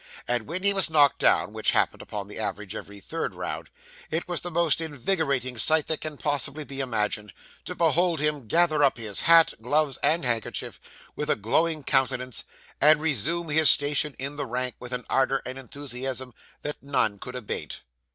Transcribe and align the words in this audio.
And 0.27 0.47
when 0.47 0.63
he 0.63 0.73
was 0.73 0.89
knocked 0.89 1.19
down 1.19 1.53
(which 1.53 1.73
happened 1.73 2.01
upon 2.01 2.27
the 2.27 2.39
average 2.39 2.73
every 2.73 2.99
third 2.99 3.35
round), 3.35 3.69
it 4.09 4.27
was 4.27 4.41
the 4.41 4.49
most 4.49 4.81
invigorating 4.81 5.59
sight 5.59 5.85
that 5.85 6.01
can 6.01 6.17
possibly 6.17 6.63
be 6.63 6.79
imagined, 6.79 7.31
to 7.65 7.75
behold 7.75 8.19
him 8.19 8.47
gather 8.47 8.83
up 8.83 8.97
his 8.97 9.21
hat, 9.21 9.53
gloves, 9.61 9.97
and 10.01 10.25
handkerchief, 10.25 10.79
with 11.15 11.29
a 11.29 11.35
glowing 11.35 11.83
countenance, 11.83 12.45
and 12.81 12.99
resume 12.99 13.49
his 13.49 13.69
station 13.69 14.15
in 14.17 14.37
the 14.37 14.47
rank, 14.47 14.73
with 14.79 14.91
an 14.91 15.05
ardour 15.07 15.39
and 15.45 15.59
enthusiasm 15.59 16.33
that 16.63 16.81
nothing 16.81 17.19
Could 17.19 17.35
abate. 17.35 17.81